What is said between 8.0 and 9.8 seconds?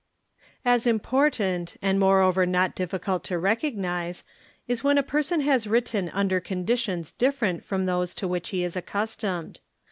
to which he "18 accustomed.